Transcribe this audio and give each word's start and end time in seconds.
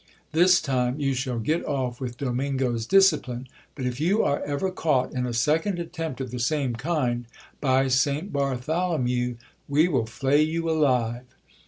This 0.31 0.59
time 0.63 0.99
you 0.99 1.13
shall 1.13 1.37
get 1.37 1.63
off 1.63 2.01
with 2.01 2.17
Domingo's 2.17 2.87
discipline; 2.87 3.47
but 3.75 3.85
if 3.85 4.01
you 4.01 4.23
are 4.23 4.41
ever 4.41 4.71
caught 4.71 5.13
in 5.13 5.27
a 5.27 5.31
second 5.31 5.77
attempt 5.77 6.19
of 6.19 6.31
the 6.31 6.39
same 6.39 6.73
kind, 6.73 7.25
by 7.59 7.87
Saint 7.87 8.33
Bartholomew! 8.33 9.35
we 9.69 9.87
will 9.87 10.07
flay 10.07 10.41
you 10.41 10.67
alive. 10.67 11.25